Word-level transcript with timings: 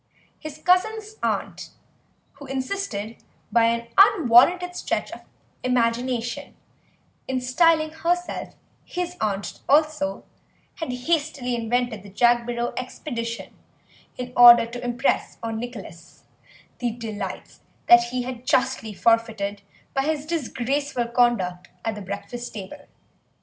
His 0.39 0.57
cousins' 0.57 1.17
aunt, 1.21 1.69
who 2.39 2.47
insisted, 2.47 3.17
by 3.51 3.65
an 3.65 3.87
unwarranted 3.99 4.75
stretch 4.75 5.11
of 5.11 5.21
imagination, 5.63 6.55
in 7.27 7.39
styling 7.39 7.91
herself 7.91 8.55
his 8.83 9.15
aunt 9.21 9.59
also, 9.69 10.23
had 10.77 10.91
hastily 10.91 11.53
invented 11.55 12.01
the 12.01 12.09
Jagborough 12.09 12.73
expedition 12.77 13.53
in 14.17 14.33
order 14.35 14.65
to 14.65 14.83
impress 14.83 15.37
on 15.43 15.59
Nicholas 15.59 16.23
the 16.79 16.89
delights 16.89 17.61
that 17.85 18.05
he 18.05 18.23
had 18.23 18.43
justly 18.47 18.95
forfeited 18.95 19.61
by 19.93 20.01
his 20.01 20.25
disgraceful 20.25 21.09
conduct 21.09 21.69
at 21.85 21.93
the 21.93 22.01
breakfast 22.01 22.51
table. 22.55 22.87